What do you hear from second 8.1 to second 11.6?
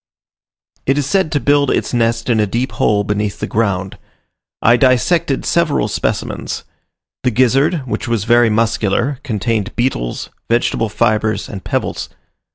very muscular, contained beetles, vegetable fibres,